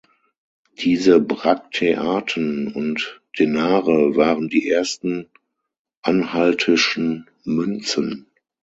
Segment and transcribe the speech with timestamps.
[0.79, 5.29] Diese Brakteaten und Denare waren die ersten
[6.01, 8.25] anhaltischen Münzen.